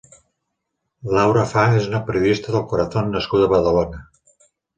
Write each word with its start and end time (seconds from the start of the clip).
Laura 1.15 1.43
Fa 1.51 1.65
és 1.81 1.89
una 1.91 1.99
periodista 2.07 2.55
del 2.57 2.65
corazón 2.73 3.13
nascuda 3.19 3.47
a 3.51 3.53
Badalona. 3.53 4.03